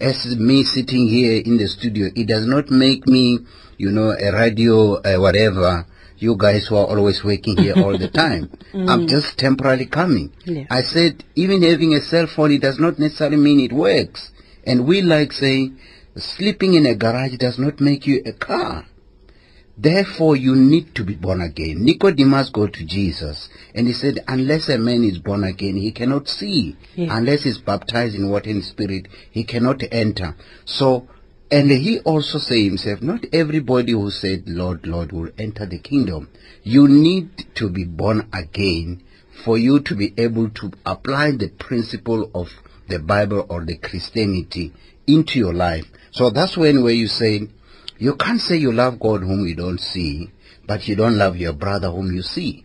As 0.00 0.36
me 0.36 0.62
sitting 0.62 1.08
here 1.08 1.42
in 1.44 1.58
the 1.58 1.66
studio, 1.66 2.08
it 2.14 2.28
does 2.28 2.46
not 2.46 2.70
make 2.70 3.06
me, 3.06 3.40
you 3.78 3.90
know, 3.90 4.10
a 4.12 4.32
radio, 4.32 4.94
uh, 5.02 5.20
whatever. 5.20 5.86
You 6.18 6.36
guys 6.36 6.66
who 6.66 6.76
are 6.76 6.86
always 6.86 7.22
working 7.24 7.56
here 7.56 7.74
all 7.76 7.96
the 7.96 8.08
time. 8.14 8.50
I'm 8.74 9.06
just 9.06 9.38
temporarily 9.38 9.86
coming. 9.86 10.32
I 10.68 10.82
said, 10.82 11.24
even 11.36 11.62
having 11.62 11.94
a 11.94 12.00
cell 12.00 12.26
phone, 12.26 12.52
it 12.52 12.60
does 12.60 12.78
not 12.78 12.98
necessarily 12.98 13.36
mean 13.36 13.60
it 13.60 13.72
works. 13.72 14.32
And 14.64 14.86
we 14.86 15.00
like 15.00 15.32
saying, 15.32 15.78
sleeping 16.16 16.74
in 16.74 16.86
a 16.86 16.94
garage 16.96 17.36
does 17.36 17.58
not 17.58 17.80
make 17.80 18.06
you 18.06 18.22
a 18.26 18.32
car. 18.32 18.84
Therefore, 19.80 20.34
you 20.34 20.56
need 20.56 20.96
to 20.96 21.04
be 21.04 21.14
born 21.14 21.40
again. 21.40 21.84
Nicodemus 21.84 22.50
go 22.50 22.66
to 22.66 22.84
Jesus 22.84 23.48
and 23.76 23.86
he 23.86 23.92
said, 23.92 24.24
unless 24.26 24.68
a 24.68 24.76
man 24.76 25.04
is 25.04 25.18
born 25.18 25.44
again, 25.44 25.76
he 25.76 25.92
cannot 25.92 26.28
see. 26.28 26.76
Yes. 26.96 27.10
Unless 27.12 27.44
he's 27.44 27.58
baptized 27.58 28.16
in 28.16 28.28
water 28.28 28.50
and 28.50 28.64
spirit, 28.64 29.06
he 29.30 29.44
cannot 29.44 29.84
enter. 29.92 30.34
So, 30.64 31.06
and 31.48 31.70
he 31.70 32.00
also 32.00 32.38
say 32.38 32.64
himself, 32.64 33.02
not 33.02 33.24
everybody 33.32 33.92
who 33.92 34.10
said, 34.10 34.48
Lord, 34.48 34.84
Lord, 34.84 35.12
will 35.12 35.30
enter 35.38 35.64
the 35.64 35.78
kingdom. 35.78 36.28
You 36.64 36.88
need 36.88 37.30
to 37.54 37.70
be 37.70 37.84
born 37.84 38.28
again 38.32 39.04
for 39.44 39.56
you 39.56 39.78
to 39.80 39.94
be 39.94 40.12
able 40.18 40.50
to 40.50 40.72
apply 40.84 41.30
the 41.30 41.50
principle 41.50 42.32
of 42.34 42.48
the 42.88 42.98
Bible 42.98 43.46
or 43.48 43.64
the 43.64 43.76
Christianity 43.76 44.72
into 45.06 45.38
your 45.38 45.54
life. 45.54 45.84
So 46.10 46.30
that's 46.30 46.56
when 46.56 46.82
where 46.82 46.92
you 46.92 47.06
say, 47.06 47.48
you 47.98 48.14
can't 48.16 48.40
say 48.40 48.56
you 48.56 48.72
love 48.72 49.00
God 49.00 49.20
whom 49.20 49.46
you 49.46 49.54
don't 49.54 49.80
see, 49.80 50.30
but 50.66 50.86
you 50.86 50.96
don't 50.96 51.18
love 51.18 51.36
your 51.36 51.52
brother 51.52 51.90
whom 51.90 52.12
you 52.12 52.22
see. 52.22 52.64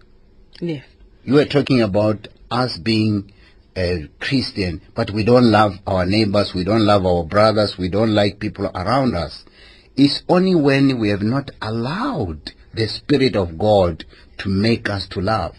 Yes. 0.59 0.85
You 1.23 1.35
were 1.35 1.45
talking 1.45 1.81
about 1.81 2.27
us 2.51 2.77
being 2.77 3.31
a 3.75 4.07
Christian, 4.19 4.81
but 4.95 5.09
we 5.11 5.23
don't 5.23 5.49
love 5.51 5.73
our 5.87 6.05
neighbors, 6.05 6.53
we 6.53 6.63
don't 6.63 6.85
love 6.85 7.05
our 7.05 7.23
brothers, 7.23 7.77
we 7.77 7.89
don't 7.89 8.13
like 8.13 8.39
people 8.39 8.67
around 8.67 9.15
us. 9.15 9.43
It's 9.95 10.23
only 10.29 10.55
when 10.55 10.99
we 10.99 11.09
have 11.09 11.21
not 11.21 11.51
allowed 11.61 12.51
the 12.73 12.87
Spirit 12.87 13.35
of 13.35 13.57
God 13.57 14.05
to 14.39 14.49
make 14.49 14.89
us 14.89 15.07
to 15.09 15.21
love. 15.21 15.55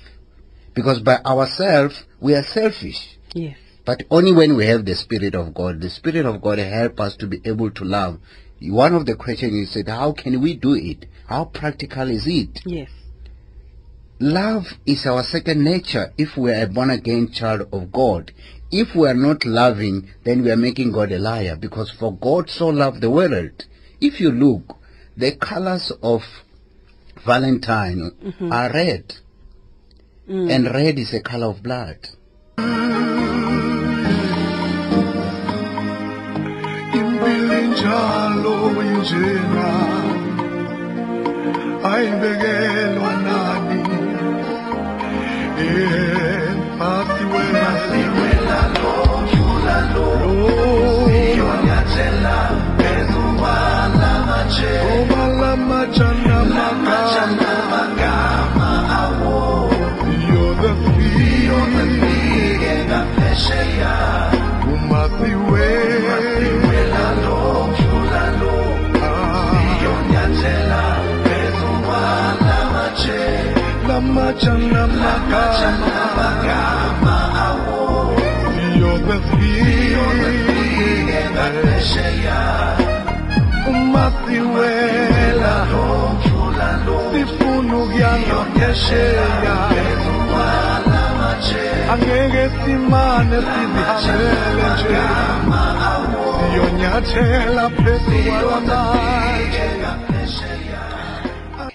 Because 0.74 1.00
by 1.00 1.18
ourselves, 1.24 2.04
we 2.20 2.34
are 2.34 2.42
selfish. 2.42 3.16
Yes. 3.32 3.56
But 3.84 4.04
only 4.10 4.32
when 4.32 4.56
we 4.56 4.66
have 4.66 4.84
the 4.84 4.94
Spirit 4.94 5.34
of 5.34 5.54
God, 5.54 5.80
the 5.80 5.90
Spirit 5.90 6.26
of 6.26 6.40
God 6.40 6.58
help 6.58 7.00
us 7.00 7.16
to 7.16 7.26
be 7.26 7.40
able 7.44 7.70
to 7.72 7.84
love. 7.84 8.18
One 8.60 8.94
of 8.94 9.06
the 9.06 9.16
questions 9.16 9.52
you 9.52 9.66
said, 9.66 9.88
how 9.88 10.12
can 10.12 10.40
we 10.40 10.56
do 10.56 10.74
it? 10.74 11.06
How 11.26 11.44
practical 11.46 12.10
is 12.10 12.26
it? 12.26 12.60
Yes. 12.64 12.90
Love 14.20 14.64
is 14.86 15.06
our 15.06 15.22
second 15.22 15.64
nature 15.64 16.12
if 16.16 16.36
we 16.36 16.52
are 16.52 16.62
a 16.62 16.66
born 16.66 16.90
again 16.90 17.30
child 17.32 17.68
of 17.72 17.92
God. 17.92 18.32
if 18.74 18.94
we 18.94 19.08
are 19.08 19.14
not 19.14 19.44
loving, 19.44 20.10
then 20.24 20.42
we 20.42 20.50
are 20.50 20.56
making 20.56 20.90
God 20.90 21.12
a 21.12 21.18
liar 21.18 21.56
because 21.56 21.90
for 21.90 22.12
God 22.12 22.50
so 22.50 22.68
loved 22.68 23.00
the 23.00 23.10
world. 23.10 23.64
If 24.00 24.20
you 24.20 24.32
look, 24.32 24.76
the 25.16 25.36
colors 25.36 25.92
of 26.02 26.22
Valentine 27.24 28.10
mm-hmm. 28.22 28.52
are 28.52 28.72
red. 28.72 29.14
Mm. 30.28 30.52
And 30.52 30.64
red 30.74 30.98
is 30.98 31.14
a 31.14 31.20
color 31.20 31.46
of 31.46 31.62
blood. 31.62 31.98
giallo 37.84 38.80
insieme 38.80 39.62
ai 41.82 42.08
beghello 42.20 43.02
anani. 43.14 43.82
E 45.56 45.68
fatti 46.78 47.24
quella 47.32 48.60
lo 48.80 49.24
giura 49.30 49.76
lo. 49.92 51.08
Si 51.08 51.38
ogni 51.40 51.70
accella 51.70 52.38
per 52.76 53.06
tu 53.12 53.42
alla 53.42 54.14
macella 54.28 55.13
umathiwela 83.70 85.54
sifuna 87.12 87.76
ukuyanga 87.78 88.38
phesheya 88.54 89.26
angeke 91.92 92.44
simane 92.64 93.36
sizihambele 93.36 94.66
nje. 94.74 95.02
Siyonyathela 96.50 97.64
phezu 97.70 98.16
kwalamatshe. 98.40 99.64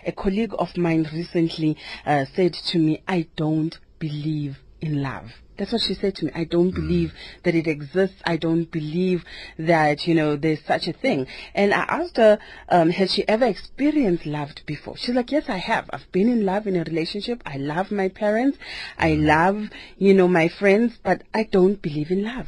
A 0.06 0.12
colleague 0.12 0.56
of 0.58 0.76
mine 0.78 1.08
recently 1.14 1.78
uh, 2.06 2.26
said 2.36 2.54
to 2.54 2.80
me, 2.80 3.02
I 3.08 3.28
don't 3.36 3.78
believe 4.00 4.58
in 4.82 5.04
love. 5.04 5.32
That's 5.60 5.74
what 5.74 5.82
she 5.82 5.94
said 5.94 6.16
to 6.16 6.26
me. 6.26 6.32
I 6.34 6.46
don't 6.46 6.72
mm. 6.72 6.76
believe 6.76 7.14
that 7.44 7.54
it 7.54 7.68
exists. 7.68 8.16
I 8.26 8.38
don't 8.38 8.72
believe 8.72 9.26
that, 9.58 10.08
you 10.08 10.16
know, 10.16 10.38
there's 10.38 10.64
such 10.64 10.88
a 10.88 10.94
thing. 10.94 11.28
And 11.54 11.74
I 11.74 11.82
asked 11.82 12.16
her, 12.16 12.40
um, 12.70 12.92
has 12.92 13.14
she 13.14 13.28
ever 13.28 13.46
experienced 13.46 14.26
love 14.26 14.52
before? 14.66 14.96
She's 14.96 15.16
like, 15.16 15.32
yes, 15.32 15.50
I 15.50 15.58
have. 15.58 15.90
I've 15.92 16.10
been 16.14 16.30
in 16.30 16.46
love 16.46 16.66
in 16.66 16.78
a 16.78 16.84
relationship. 16.84 17.44
I 17.46 17.58
love 17.58 17.92
my 17.92 18.08
parents. 18.08 18.58
I 18.98 19.12
mm. 19.12 19.26
love, 19.26 19.70
you 19.98 20.14
know, 20.14 20.30
my 20.30 20.48
friends, 20.48 20.98
but 21.04 21.24
I 21.34 21.44
don't 21.44 21.82
believe 21.82 22.10
in 22.10 22.24
love 22.24 22.48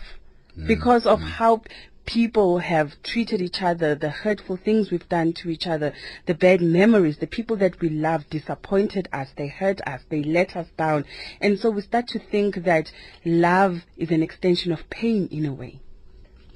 mm. 0.57 0.67
because 0.67 1.05
of 1.05 1.19
how 1.19 1.63
people 2.05 2.59
have 2.59 3.01
treated 3.03 3.41
each 3.41 3.61
other, 3.61 3.95
the 3.95 4.09
hurtful 4.09 4.57
things 4.57 4.91
we've 4.91 5.07
done 5.09 5.33
to 5.33 5.49
each 5.49 5.67
other, 5.67 5.93
the 6.25 6.33
bad 6.33 6.61
memories, 6.61 7.17
the 7.17 7.27
people 7.27 7.55
that 7.57 7.79
we 7.79 7.89
love 7.89 8.29
disappointed 8.29 9.07
us, 9.13 9.29
they 9.37 9.47
hurt 9.47 9.81
us, 9.87 10.01
they 10.09 10.23
let 10.23 10.55
us 10.55 10.67
down. 10.77 11.05
And 11.39 11.59
so 11.59 11.69
we 11.69 11.81
start 11.81 12.07
to 12.09 12.19
think 12.19 12.63
that 12.63 12.91
love 13.25 13.85
is 13.97 14.11
an 14.11 14.23
extension 14.23 14.71
of 14.71 14.89
pain 14.89 15.27
in 15.31 15.45
a 15.45 15.53
way. 15.53 15.79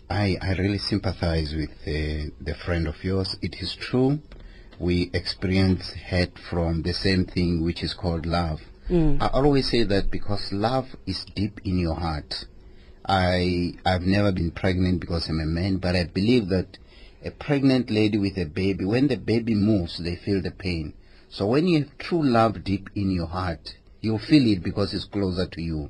I, 0.09 0.37
I 0.41 0.53
really 0.53 0.77
sympathize 0.77 1.53
with 1.55 1.71
uh, 1.87 2.29
the 2.39 2.55
friend 2.65 2.87
of 2.87 3.03
yours. 3.03 3.37
It 3.41 3.61
is 3.61 3.75
true. 3.75 4.19
We 4.79 5.09
experience 5.13 5.93
hate 5.93 6.37
from 6.37 6.83
the 6.83 6.93
same 6.93 7.25
thing 7.25 7.63
which 7.63 7.81
is 7.81 7.93
called 7.93 8.25
love. 8.25 8.61
I 9.19 9.27
always 9.27 9.69
say 9.71 9.83
that 9.83 10.11
because 10.11 10.51
love 10.51 10.95
is 11.07 11.25
deep 11.25 11.59
in 11.63 11.79
your 11.79 11.95
heart. 11.95 12.45
I 13.07 13.73
I've 13.85 14.01
never 14.01 14.31
been 14.31 14.51
pregnant 14.51 14.99
because 14.99 15.29
I'm 15.29 15.39
a 15.39 15.45
man, 15.45 15.77
but 15.77 15.95
I 15.95 16.05
believe 16.05 16.49
that 16.49 16.77
a 17.23 17.31
pregnant 17.31 17.89
lady 17.89 18.17
with 18.17 18.37
a 18.37 18.45
baby, 18.45 18.85
when 18.85 19.07
the 19.07 19.17
baby 19.17 19.53
moves, 19.55 19.97
they 19.97 20.15
feel 20.15 20.41
the 20.41 20.51
pain. 20.51 20.93
So 21.29 21.47
when 21.47 21.67
you 21.67 21.79
have 21.83 21.97
true 21.97 22.23
love 22.23 22.63
deep 22.63 22.89
in 22.95 23.11
your 23.11 23.27
heart, 23.27 23.75
you'll 24.01 24.19
feel 24.19 24.47
it 24.51 24.63
because 24.63 24.93
it's 24.93 25.05
closer 25.05 25.45
to 25.47 25.61
you. 25.61 25.89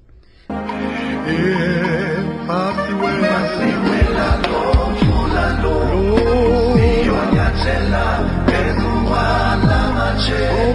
obalamajana 9.05 10.74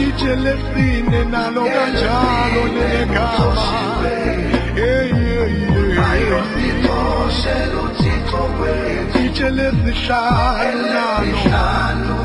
itshe 0.05 0.33
lesine 0.45 1.21
nalo 1.33 1.63
kanjalo 1.75 2.63
lelekama 2.75 3.69
Hey, 4.75 4.77
hey, 4.77 4.81
hey, 4.81 4.87
hey. 5.11 5.20
Itshe 9.25 9.49
lesihlanu 9.57 10.95
nalo 11.55 12.19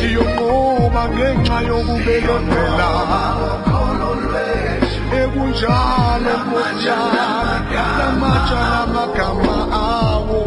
siyonqoba 0.00 1.02
ngenxa 1.14 1.58
yokubekezela 1.68 2.90
ekunjalo 5.20 6.36
lamagama 8.50 9.56
awo 9.86 10.40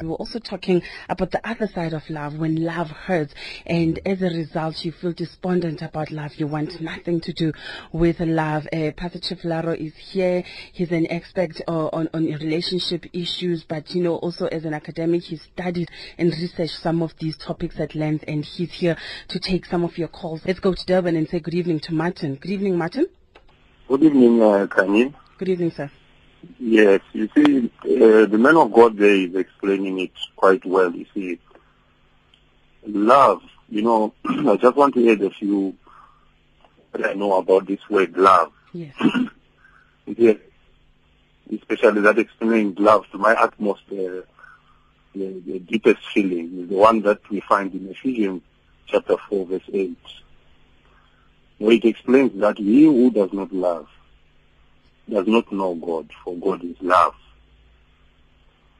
We 0.00 0.08
were 0.08 0.16
also 0.16 0.38
talking 0.38 0.82
about 1.08 1.30
the 1.30 1.46
other 1.48 1.66
side 1.66 1.92
of 1.92 2.08
love 2.10 2.38
when 2.38 2.56
love 2.56 2.90
hurts 2.90 3.34
and 3.64 3.98
as 4.04 4.20
a 4.20 4.26
result 4.26 4.84
you 4.84 4.92
feel 4.92 5.12
despondent 5.12 5.82
about 5.82 6.10
love. 6.10 6.34
You 6.34 6.46
want 6.46 6.80
nothing 6.80 7.20
to 7.22 7.32
do 7.32 7.52
with 7.92 8.20
love. 8.20 8.66
Uh, 8.72 8.90
Pastor 8.96 9.18
Chiflaro 9.18 9.74
is 9.76 9.94
here. 9.96 10.44
He's 10.72 10.92
an 10.92 11.06
expert 11.10 11.60
uh, 11.66 11.86
on, 11.88 12.08
on 12.12 12.24
relationship 12.26 13.06
issues 13.12 13.64
but 13.64 13.94
you 13.94 14.02
know 14.02 14.16
also 14.16 14.46
as 14.46 14.64
an 14.64 14.74
academic 14.74 15.22
he 15.22 15.36
studied 15.36 15.90
and 16.18 16.30
researched 16.30 16.82
some 16.82 17.02
of 17.02 17.14
these 17.18 17.36
topics 17.36 17.80
at 17.80 17.94
length 17.94 18.24
and 18.28 18.44
he's 18.44 18.72
here 18.72 18.96
to 19.28 19.38
take 19.38 19.64
some 19.66 19.84
of 19.84 19.96
your 19.96 20.08
calls. 20.08 20.42
Let's 20.44 20.60
go 20.60 20.74
to 20.74 20.86
Durban 20.86 21.16
and 21.16 21.28
say 21.28 21.40
good 21.40 21.54
evening 21.54 21.80
to 21.80 21.94
Martin. 21.94 22.36
Good 22.36 22.50
evening 22.50 22.76
Martin. 22.76 23.06
Good 23.88 24.02
evening, 24.02 24.42
uh, 24.42 24.66
Khanyi. 24.66 25.14
Good 25.38 25.48
evening 25.48 25.70
sir. 25.70 25.90
Yes, 26.58 27.00
you 27.12 27.28
see, 27.34 27.70
uh, 27.84 28.26
the 28.26 28.38
man 28.38 28.56
of 28.56 28.72
God 28.72 28.96
there 28.96 29.14
is 29.14 29.34
explaining 29.34 30.00
it 30.00 30.12
quite 30.36 30.64
well. 30.64 30.92
You 30.92 31.06
see, 31.14 31.38
love, 32.86 33.42
you 33.68 33.82
know, 33.82 34.14
I 34.24 34.56
just 34.56 34.76
want 34.76 34.94
to 34.94 35.10
add 35.10 35.22
a 35.22 35.30
few 35.30 35.76
that 36.92 37.10
I 37.10 37.12
know 37.14 37.36
about 37.38 37.66
this 37.66 37.80
word 37.90 38.16
love. 38.16 38.52
Yes. 38.72 38.94
Yes, 40.08 40.36
especially 41.52 42.00
that 42.02 42.16
explaining 42.16 42.76
love 42.78 43.06
to 43.10 43.18
my 43.18 43.32
utmost, 43.32 43.82
uh, 43.90 44.22
the, 45.14 45.42
the 45.44 45.58
deepest 45.58 45.98
feeling 46.14 46.60
is 46.60 46.68
the 46.68 46.76
one 46.76 47.02
that 47.02 47.28
we 47.28 47.40
find 47.40 47.74
in 47.74 47.88
Ephesians 47.88 48.42
chapter 48.86 49.16
4 49.28 49.46
verse 49.46 49.68
8. 49.72 49.96
Where 51.58 51.72
it 51.72 51.84
explains 51.84 52.38
that 52.40 52.58
he 52.58 52.84
who 52.84 53.10
does 53.10 53.32
not 53.32 53.52
love 53.52 53.88
does 55.08 55.26
not 55.26 55.50
know 55.52 55.74
God, 55.74 56.10
for 56.24 56.34
God 56.36 56.64
is 56.64 56.76
love. 56.80 57.14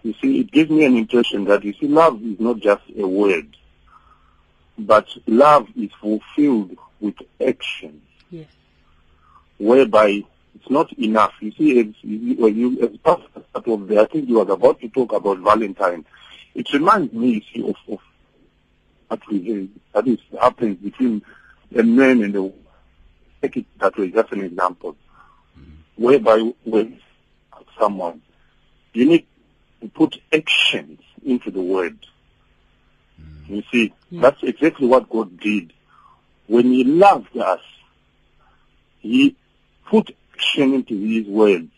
You 0.03 0.15
see, 0.21 0.41
it 0.41 0.51
gives 0.51 0.71
me 0.71 0.85
an 0.85 0.97
impression 0.97 1.45
that, 1.45 1.65
you 1.65 1.73
see, 1.75 1.89
love 1.89 2.23
is 2.23 2.39
not 2.39 2.61
just 2.61 2.83
a 2.97 3.07
word, 3.07 3.57
but 4.79 5.09
love 5.27 5.69
is 5.77 5.91
fulfilled 6.01 6.77
with 7.01 7.15
action, 7.45 8.03
Yes. 8.31 8.49
whereby 9.59 10.23
it's 10.55 10.71
not 10.71 10.93
enough. 10.95 11.33
You 11.41 11.53
see, 11.53 11.81
as 11.81 11.87
you, 12.03 12.37
when 12.37 12.57
you, 12.57 12.81
as 12.83 12.97
part 12.99 13.23
of 13.55 13.89
the, 13.89 14.01
I 14.01 14.07
think 14.07 14.29
you 14.29 14.37
were 14.37 14.53
about 14.53 14.81
to 14.81 14.89
talk 14.89 15.13
about 15.13 15.39
Valentine. 15.39 16.05
It 16.55 16.73
reminds 16.73 17.13
me, 17.13 17.31
you 17.35 17.43
see, 17.53 17.69
of, 17.69 17.77
of 17.93 17.99
what 19.09 19.21
we, 19.29 19.71
that 19.93 20.07
is 20.07 20.19
happens 20.41 20.79
between 20.79 21.23
a 21.77 21.83
man 21.83 22.23
and 22.23 22.35
a 22.35 22.43
woman. 22.43 22.59
Take 23.43 23.59
it 23.59 23.67
that 23.79 23.97
way, 23.99 24.11
just 24.11 24.33
an 24.33 24.41
example 24.43 24.97
whereby 25.97 26.53
when 26.65 27.01
someone, 27.79 28.23
you 28.93 29.07
need 29.07 29.27
to 29.81 29.89
put 29.89 30.17
actions 30.33 31.01
into 31.25 31.51
the 31.51 31.61
word. 31.61 31.99
Mm. 33.21 33.57
You 33.57 33.63
see, 33.73 33.93
Yeah. 34.11 34.23
that's 34.23 34.43
exactly 34.43 34.87
what 34.87 35.09
God 35.11 35.39
did. 35.41 35.73
When 36.47 36.73
He 36.73 36.85
loved 36.85 37.37
us, 37.37 37.61
He 39.01 39.37
put 39.87 40.15
action 40.35 40.75
into 40.75 40.95
His 40.99 41.27
words 41.27 41.71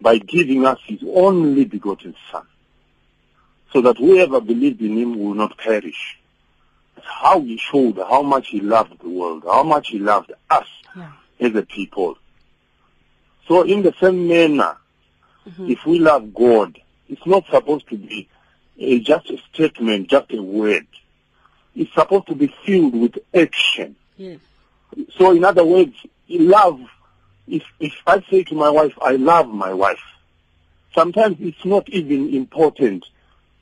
by 0.00 0.18
giving 0.18 0.66
us 0.66 0.78
His 0.86 1.00
only 1.06 1.64
begotten 1.64 2.14
Son, 2.30 2.46
so 3.72 3.80
that 3.82 3.98
whoever 3.98 4.40
believed 4.40 4.80
in 4.80 4.96
Him 4.98 5.18
will 5.18 5.34
not 5.34 5.56
perish. 5.58 6.18
That's 6.96 7.06
how 7.08 7.40
He 7.40 7.56
showed 7.58 7.96
how 7.98 8.22
much 8.22 8.48
He 8.48 8.60
loved 8.60 9.00
the 9.00 9.08
world, 9.08 9.44
how 9.44 9.62
much 9.62 9.88
He 9.88 9.98
loved 9.98 10.32
us 10.50 10.66
Yeah. 10.96 11.12
as 11.40 11.54
a 11.54 11.62
people. 11.62 12.18
So 13.48 13.62
in 13.62 13.82
the 13.82 13.92
same 14.00 14.28
manner, 14.28 14.76
Mhm. 15.46 15.70
if 15.70 15.84
we 15.86 15.98
love 15.98 16.32
God, 16.32 16.80
it's 17.08 17.26
not 17.26 17.44
supposed 17.50 17.88
to 17.88 17.96
be 17.96 18.28
uh, 18.80 18.98
just 18.98 19.28
a 19.30 19.38
statement, 19.52 20.08
just 20.08 20.32
a 20.32 20.40
word. 20.42 20.86
It's 21.76 21.92
supposed 21.94 22.26
to 22.28 22.34
be 22.34 22.52
filled 22.64 22.94
with 22.94 23.18
action. 23.34 23.96
Yes. 24.16 24.38
So 25.18 25.32
in 25.32 25.44
other 25.44 25.64
words, 25.64 25.94
love, 26.28 26.80
if, 27.46 27.62
if 27.80 27.94
I 28.06 28.22
say 28.30 28.44
to 28.44 28.54
my 28.54 28.70
wife, 28.70 28.92
I 29.02 29.12
love 29.16 29.48
my 29.48 29.72
wife, 29.72 30.00
sometimes 30.94 31.36
it's 31.40 31.64
not 31.64 31.88
even 31.88 32.34
important 32.34 33.04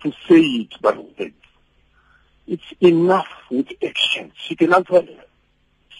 to 0.03 0.13
say 0.29 0.41
it 0.41 0.81
by 0.81 0.93
words. 0.93 1.35
It's 2.47 2.73
enough 2.81 3.29
with 3.51 3.69
action. 3.85 4.33
She 4.37 4.57
can 4.57 4.73
actually 4.73 5.19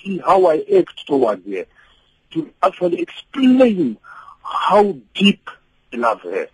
see 0.03 0.19
how 0.19 0.47
I 0.47 0.65
act 0.79 1.07
towards 1.07 1.47
her, 1.47 1.67
to 2.33 2.51
actually 2.63 3.01
explain 3.01 3.99
how 4.43 4.97
deep 5.15 5.49
love 5.93 6.21
her. 6.23 6.49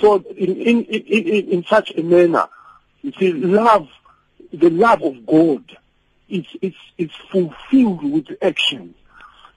So 0.00 0.16
in, 0.36 0.56
in, 0.56 0.84
in, 0.84 1.48
in, 1.50 1.64
such 1.64 1.92
a 1.96 2.02
manner, 2.02 2.48
you 3.02 3.12
see, 3.12 3.32
love, 3.32 3.88
the 4.52 4.70
love 4.70 5.02
of 5.02 5.24
God 5.26 5.76
is, 6.28 6.46
is, 6.60 6.74
is 6.98 7.10
fulfilled 7.30 8.02
with 8.02 8.26
action. 8.42 8.94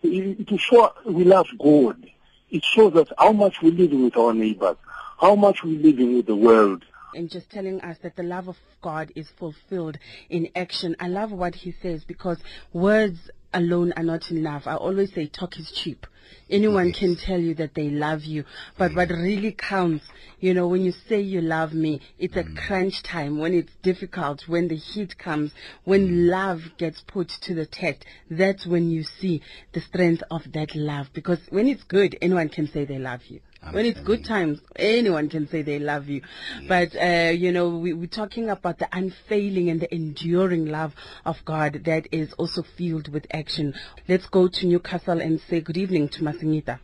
To 0.03 0.57
show 0.57 0.93
we 1.05 1.23
love 1.23 1.47
God, 1.59 2.05
it 2.51 2.63
shows 2.63 2.95
us 2.95 3.07
how 3.17 3.31
much 3.33 3.61
we 3.61 3.71
live 3.71 3.91
with 3.91 4.15
our 4.15 4.33
neighbors, 4.33 4.77
how 5.19 5.35
much 5.35 5.63
we 5.63 5.77
live 5.77 5.97
with 5.97 6.27
the 6.27 6.35
world. 6.35 6.85
and 7.15 7.31
just 7.31 7.49
telling 7.49 7.81
us 7.81 7.97
that 8.03 8.15
the 8.15 8.23
love 8.23 8.47
of 8.47 8.57
God 8.81 9.11
is 9.15 9.27
fulfilled 9.29 9.97
in 10.29 10.49
action. 10.55 10.95
I 10.99 11.07
love 11.07 11.31
what 11.31 11.55
he 11.55 11.73
says 11.81 12.03
because 12.05 12.37
words 12.73 13.31
alone 13.53 13.93
are 13.95 14.03
not 14.03 14.29
enough. 14.31 14.67
I 14.67 14.75
always 14.75 15.13
say 15.13 15.27
talk 15.27 15.57
is 15.59 15.71
cheap. 15.71 16.05
Anyone 16.49 16.93
can 16.93 17.15
tell 17.15 17.39
you 17.39 17.53
that 17.55 17.73
they 17.73 17.89
love 17.89 18.23
you, 18.23 18.45
but 18.77 18.93
what 18.95 19.09
really 19.09 19.51
counts, 19.51 20.05
you 20.39 20.53
know, 20.53 20.67
when 20.67 20.81
you 20.81 20.93
say 21.07 21.19
you 21.19 21.41
love 21.41 21.73
me, 21.73 22.01
it's 22.19 22.35
a 22.35 22.43
mm. 22.43 22.55
crunch 22.55 23.03
time, 23.03 23.37
when 23.37 23.53
it's 23.53 23.73
difficult, 23.81 24.47
when 24.47 24.67
the 24.67 24.75
heat 24.75 25.17
comes, 25.17 25.51
when 25.83 26.07
mm. 26.07 26.29
love 26.29 26.61
gets 26.77 27.01
put 27.01 27.29
to 27.41 27.53
the 27.53 27.65
test, 27.65 28.05
that's 28.29 28.65
when 28.65 28.89
you 28.89 29.03
see 29.03 29.41
the 29.73 29.81
strength 29.81 30.23
of 30.31 30.51
that 30.53 30.75
love. 30.75 31.07
Because 31.13 31.39
when 31.49 31.67
it's 31.67 31.83
good, 31.83 32.17
anyone 32.21 32.49
can 32.49 32.67
say 32.67 32.85
they 32.85 32.99
love 32.99 33.25
you. 33.27 33.41
When 33.71 33.85
it's 33.85 33.99
good 33.99 34.23
times, 34.23 34.61
anyone 34.75 35.29
can 35.29 35.47
say 35.47 35.61
they 35.61 35.79
love 35.79 36.07
you. 36.07 36.21
But, 36.67 36.95
uh, 36.95 37.31
you 37.35 37.51
know, 37.51 37.69
we, 37.69 37.93
we're 37.93 38.07
talking 38.07 38.49
about 38.49 38.79
the 38.79 38.87
unfailing 38.91 39.69
and 39.69 39.81
the 39.81 39.93
enduring 39.93 40.67
love 40.67 40.95
of 41.25 41.43
God 41.43 41.81
that 41.85 42.07
is 42.11 42.33
also 42.33 42.63
filled 42.63 43.09
with 43.09 43.27
action. 43.31 43.73
Let's 44.07 44.25
go 44.27 44.47
to 44.47 44.65
Newcastle 44.65 45.19
and 45.19 45.41
say 45.41 45.59
good 45.59 45.77
evening 45.77 46.09
to 46.09 46.23
Masingita. 46.23 46.79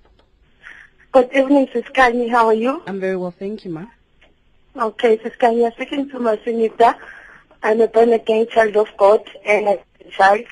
Good 1.13 1.29
evening, 1.33 1.69
Sis 1.71 1.85
Khanyi. 1.85 2.29
How 2.29 2.47
are 2.47 2.53
you? 2.53 2.83
I'm 2.85 2.99
very 2.99 3.17
well, 3.17 3.33
thank 3.37 3.65
you, 3.65 3.71
ma. 3.71 3.85
Okay, 4.75 5.19
Sis 5.23 5.33
Khanyi, 5.39 5.57
you're 5.61 5.71
speaking 5.71 6.09
to 6.09 6.19
Masingita. 6.19 6.97
I'm 7.61 7.79
a 7.79 7.87
born 7.87 8.11
again 8.11 8.47
child 8.49 8.75
of 8.75 8.89
God 8.97 9.21
and 9.45 9.67
a 9.67 10.09
child. 10.11 10.45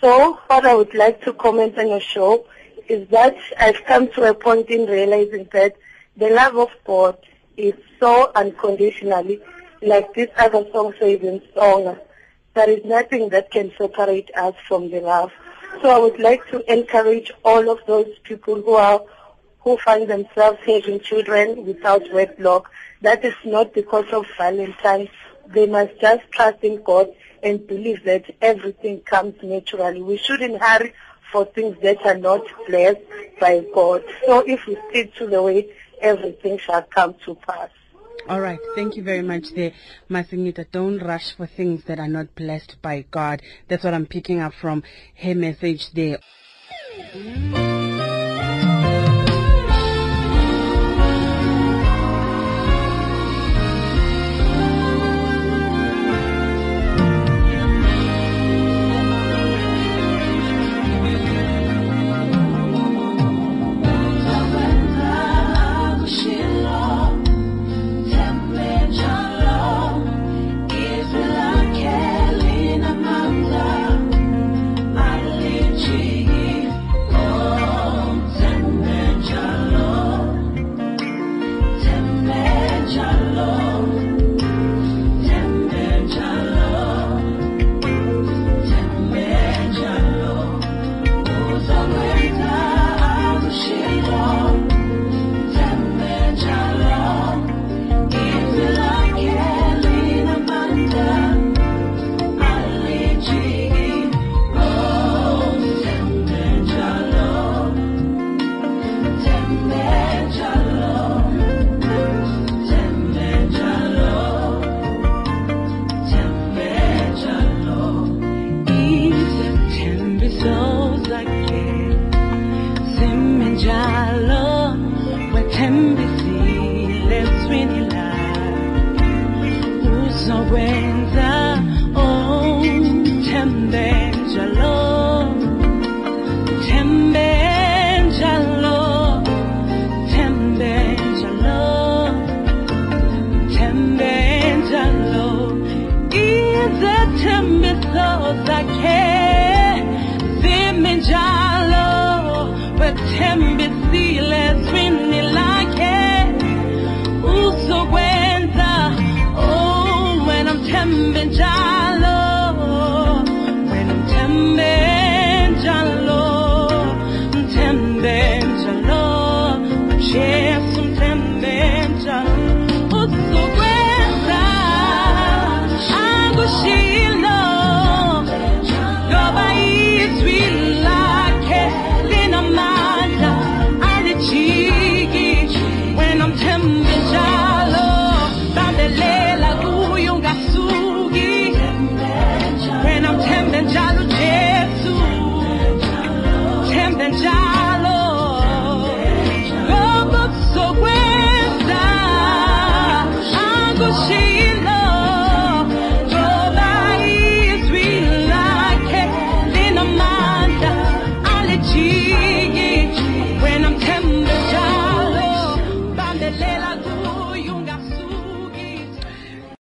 So, 0.00 0.38
what 0.46 0.64
I 0.64 0.74
would 0.74 0.94
like 0.94 1.22
to 1.22 1.32
comment 1.32 1.78
on 1.78 1.88
your 1.88 2.00
show 2.00 2.46
is 2.88 3.08
that 3.08 3.36
I've 3.58 3.84
come 3.84 4.10
to 4.12 4.24
a 4.24 4.34
point 4.34 4.70
in 4.70 4.86
realizing 4.86 5.48
that 5.52 5.76
the 6.16 6.30
love 6.30 6.56
of 6.56 6.70
God 6.84 7.18
is 7.56 7.74
so 8.00 8.32
unconditionally, 8.34 9.40
like 9.82 10.14
this 10.14 10.30
other 10.36 10.64
song 10.72 10.94
says 10.98 11.20
in 11.20 11.42
song. 11.54 11.98
There 12.54 12.70
is 12.70 12.84
nothing 12.84 13.28
that 13.28 13.50
can 13.50 13.72
separate 13.78 14.30
us 14.34 14.54
from 14.66 14.90
the 14.90 15.00
love. 15.00 15.30
So 15.82 15.90
I 15.90 15.98
would 15.98 16.18
like 16.18 16.48
to 16.50 16.72
encourage 16.72 17.30
all 17.44 17.70
of 17.70 17.78
those 17.86 18.08
people 18.24 18.56
who 18.56 18.72
are 18.72 19.02
who 19.60 19.76
find 19.78 20.08
themselves 20.08 20.58
having 20.64 21.00
children 21.00 21.66
without 21.66 22.10
wedlock. 22.12 22.70
That 23.02 23.24
is 23.24 23.34
not 23.44 23.74
because 23.74 24.06
of 24.12 24.26
Valentine. 24.38 25.08
They 25.46 25.66
must 25.66 26.00
just 26.00 26.30
trust 26.32 26.62
in 26.62 26.82
God 26.82 27.08
and 27.42 27.66
believe 27.66 28.04
that 28.04 28.24
everything 28.40 29.00
comes 29.00 29.34
naturally. 29.42 30.00
We 30.00 30.16
shouldn't 30.16 30.60
hurry 30.60 30.94
for 31.32 31.44
things 31.44 31.76
that 31.82 32.04
are 32.04 32.16
not 32.16 32.42
blessed 32.66 33.00
by 33.40 33.64
God. 33.74 34.04
So 34.26 34.40
if 34.46 34.66
we 34.66 34.76
stick 34.90 35.14
to 35.16 35.26
the 35.26 35.42
way, 35.42 35.70
everything 36.00 36.58
shall 36.58 36.82
come 36.82 37.14
to 37.24 37.34
pass. 37.34 37.70
All 38.28 38.40
right. 38.40 38.60
Thank 38.74 38.96
you 38.96 39.02
very 39.02 39.22
much 39.22 39.54
there, 39.54 39.72
Masingita. 40.10 40.66
Don't 40.70 40.98
rush 40.98 41.32
for 41.32 41.46
things 41.46 41.84
that 41.84 41.98
are 41.98 42.08
not 42.08 42.34
blessed 42.34 42.76
by 42.82 43.06
God. 43.10 43.40
That's 43.68 43.84
what 43.84 43.94
I'm 43.94 44.06
picking 44.06 44.40
up 44.40 44.52
from 44.52 44.82
her 45.16 45.34
message 45.34 45.92
there. 45.92 46.18